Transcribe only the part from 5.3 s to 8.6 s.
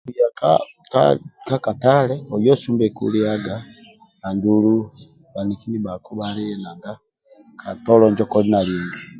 bhaniki ndibhako bhaliye nanga ka toko injo koli na